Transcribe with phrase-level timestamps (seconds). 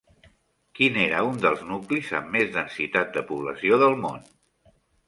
[0.79, 4.31] Quin era un dels nuclis amb més densitat de població del món?